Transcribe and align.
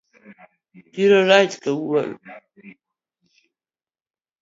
Chiro 0.93 1.19
rach 1.29 1.53
kawuono 1.63 2.17